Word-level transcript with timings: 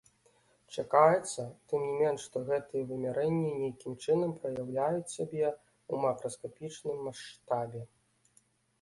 Чакаецца, 0.77 1.41
тым 1.73 1.81
не 1.87 1.91
менш, 1.99 2.19
што 2.29 2.41
гэтыя 2.47 2.87
вымярэнні 2.93 3.53
нейкім 3.61 3.93
чынам 4.03 4.35
праяўляюць 4.41 5.15
сябе 5.17 5.45
ў 5.91 5.93
макраскапічным 6.07 6.97
маштабе. 7.09 7.81